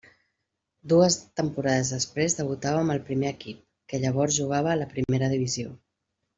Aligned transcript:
Dues 0.93 1.17
temporades 1.41 1.91
després 1.97 2.37
debutava 2.39 2.81
amb 2.85 2.95
el 2.95 3.03
primer 3.11 3.29
equip, 3.35 3.63
que 3.93 4.03
llavors 4.07 4.37
jugava 4.41 4.73
a 4.75 4.83
la 4.85 4.91
Primera 4.97 5.33
divisió. 5.39 5.79